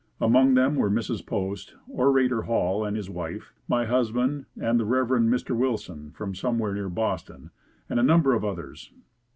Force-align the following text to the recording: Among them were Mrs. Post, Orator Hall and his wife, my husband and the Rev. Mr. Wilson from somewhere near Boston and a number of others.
Among 0.19 0.55
them 0.55 0.77
were 0.77 0.89
Mrs. 0.89 1.23
Post, 1.23 1.75
Orator 1.87 2.41
Hall 2.45 2.83
and 2.83 2.97
his 2.97 3.07
wife, 3.07 3.53
my 3.67 3.85
husband 3.85 4.47
and 4.59 4.79
the 4.79 4.83
Rev. 4.83 5.05
Mr. 5.09 5.55
Wilson 5.55 6.09
from 6.09 6.33
somewhere 6.33 6.73
near 6.73 6.89
Boston 6.89 7.51
and 7.87 7.99
a 7.99 8.03
number 8.03 8.33
of 8.33 8.43
others. 8.43 8.91